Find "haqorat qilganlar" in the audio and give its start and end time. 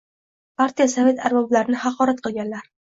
1.87-2.71